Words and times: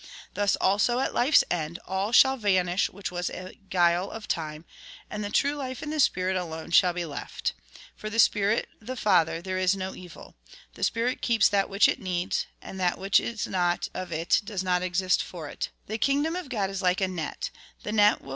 Thus 0.33 0.55
also, 0.55 0.97
at 0.99 1.13
life's 1.13 1.43
end, 1.51 1.77
all 1.85 2.11
shall 2.11 2.35
vanish 2.35 2.89
which 2.89 3.11
was 3.11 3.29
a 3.29 3.55
guUe 3.69 4.09
of 4.09 4.27
time, 4.27 4.65
and 5.11 5.23
the 5.23 5.29
true 5.29 5.53
life 5.53 5.83
in 5.83 5.91
the 5.91 5.99
spirit 5.99 6.33
shall 6.35 6.47
alone 6.47 6.71
be 6.95 7.05
left. 7.05 7.53
For 7.95 8.09
the 8.09 8.17
Spirit, 8.17 8.65
the 8.79 8.95
Father, 8.95 9.43
there 9.43 9.59
is 9.59 9.75
no 9.75 9.93
evil. 9.93 10.35
The 10.73 10.83
spirit 10.83 11.21
keeps 11.21 11.49
that 11.49 11.69
which 11.69 11.87
it 11.87 11.99
needs, 11.99 12.47
and 12.63 12.79
that 12.79 12.97
which 12.97 13.19
is 13.19 13.45
not 13.45 13.89
of 13.93 14.11
it 14.11 14.41
does 14.43 14.63
not 14.63 14.81
exist 14.81 15.21
for 15.21 15.47
it. 15.47 15.69
The 15.85 15.99
kingdom 15.99 16.35
of 16.35 16.49
God 16.49 16.71
is 16.71 16.81
like 16.81 16.99
a 16.99 17.07
net. 17.07 17.51
The 17.83 17.91
net 17.91 17.93
will 17.93 17.93
THE 17.93 17.93
SOURCE 17.93 17.93
OF 17.93 17.93
LIFE 17.93 17.93
47 17.93 17.95
Mt. 17.95 18.23
xiii. 18.23 18.23
48. 18.23 18.29